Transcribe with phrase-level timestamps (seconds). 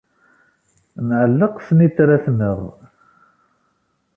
[1.07, 2.59] Nɛelleq snitrat-nneɣ.